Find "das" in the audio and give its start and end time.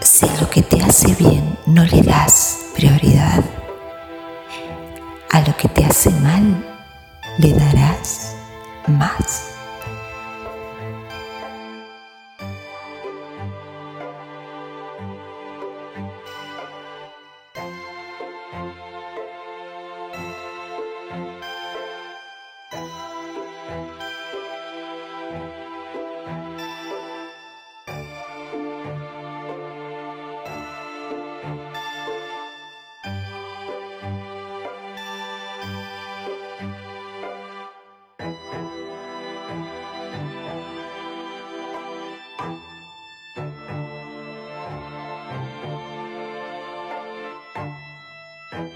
2.02-2.66